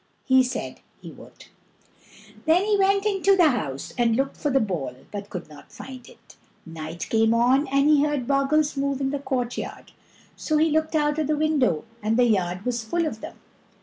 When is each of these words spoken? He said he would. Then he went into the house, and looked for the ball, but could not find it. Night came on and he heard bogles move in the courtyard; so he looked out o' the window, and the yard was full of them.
He 0.25 0.41
said 0.41 0.79
he 0.99 1.11
would. 1.11 1.45
Then 2.47 2.65
he 2.65 2.75
went 2.75 3.05
into 3.05 3.35
the 3.37 3.49
house, 3.51 3.93
and 3.99 4.15
looked 4.15 4.35
for 4.35 4.49
the 4.49 4.59
ball, 4.59 4.95
but 5.11 5.29
could 5.29 5.47
not 5.47 5.71
find 5.71 6.09
it. 6.09 6.37
Night 6.65 7.07
came 7.11 7.35
on 7.35 7.67
and 7.67 7.87
he 7.87 8.03
heard 8.03 8.25
bogles 8.25 8.75
move 8.75 8.99
in 8.99 9.11
the 9.11 9.19
courtyard; 9.19 9.91
so 10.35 10.57
he 10.57 10.71
looked 10.71 10.95
out 10.95 11.19
o' 11.19 11.23
the 11.23 11.37
window, 11.37 11.83
and 12.01 12.17
the 12.17 12.23
yard 12.25 12.65
was 12.65 12.83
full 12.83 13.05
of 13.05 13.21
them. 13.21 13.37